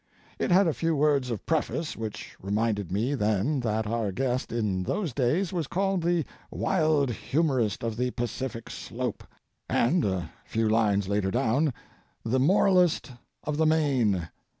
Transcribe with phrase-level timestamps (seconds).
[0.39, 4.81] It had a few words of preface which reminded me then that our guest in
[4.81, 9.27] those days was called 'the wild humorist of the Pacific slope,'
[9.69, 11.71] and a few lines later down,
[12.25, 13.11] 'the moralist
[13.43, 14.27] of the Main.'